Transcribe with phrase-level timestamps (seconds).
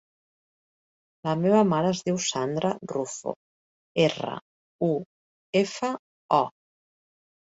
[1.27, 3.33] La meva mare es diu Sandra Rufo:
[4.05, 4.31] erra,
[4.87, 4.89] u,
[5.61, 5.91] efa,
[6.39, 6.41] o.